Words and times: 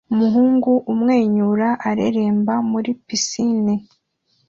Umuhungu 0.13 0.71
umwenyura 0.91 1.69
areremba 1.89 2.53
muri 2.71 2.91
pisine 3.05 3.73